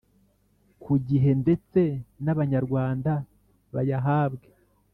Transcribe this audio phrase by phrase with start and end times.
[0.83, 1.81] ku gihe ndetse
[2.23, 3.11] n’Abanyarwanda
[3.73, 4.47] bayahabwe